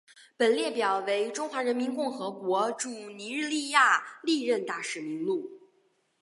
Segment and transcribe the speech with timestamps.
[0.35, 5.59] 本列表为中华人民共和国驻尼日利亚历任大使名录。